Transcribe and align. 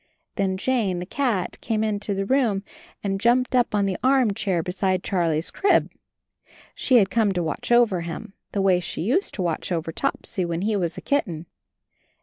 Then 0.35 0.57
Jane, 0.57 0.97
the 0.97 1.05
cat, 1.05 1.59
came 1.61 1.83
into 1.83 2.15
the 2.15 2.25
room 2.25 2.63
and 3.03 3.13
86 3.21 3.23
CHARLIE 3.23 3.23
jumped 3.23 3.55
up 3.55 3.75
on 3.75 3.85
the 3.85 3.99
armchair 4.03 4.63
beside 4.63 5.03
Charlie's 5.03 5.51
crib. 5.51 5.91
She 6.73 6.95
had 6.97 7.11
come 7.11 7.33
to 7.33 7.43
watch 7.43 7.71
over 7.71 8.01
him, 8.01 8.33
the 8.51 8.63
way 8.63 8.79
she 8.79 9.01
used 9.03 9.35
to 9.35 9.43
watch 9.43 9.71
over 9.71 9.91
Topsy 9.91 10.43
when 10.43 10.63
he 10.63 10.75
was 10.75 10.97
a 10.97 11.01
kitten. 11.01 11.45